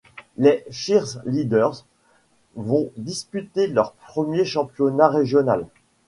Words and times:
Les 0.37 0.65
cheerleaders 0.71 1.85
vont 2.55 2.91
disputer 2.97 3.67
leur 3.67 3.91
premier 3.93 4.45
championnat 4.45 5.07
régional. 5.09 5.67